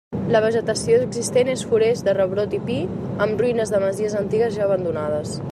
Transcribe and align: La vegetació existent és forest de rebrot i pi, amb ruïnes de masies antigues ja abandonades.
La 0.35 0.39
vegetació 0.43 0.95
existent 1.07 1.51
és 1.53 1.65
forest 1.73 2.07
de 2.09 2.15
rebrot 2.21 2.57
i 2.59 2.61
pi, 2.71 2.79
amb 3.27 3.45
ruïnes 3.45 3.75
de 3.77 3.85
masies 3.87 4.19
antigues 4.25 4.59
ja 4.59 4.67
abandonades. 4.71 5.39